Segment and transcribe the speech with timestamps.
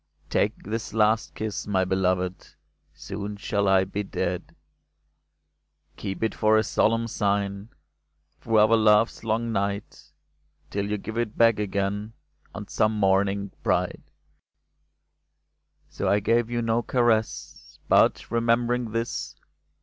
[0.31, 2.55] "Take this last kiss, my beloved,
[2.91, 4.55] Soon shall I be dead!
[5.21, 7.69] *' Keep it for a solemn sign.
[8.39, 10.11] Through our love's long night.
[10.71, 12.13] Till you give it back again
[12.55, 14.01] On some morning bright."
[15.87, 19.35] So I gave you no caress; But, remembering this.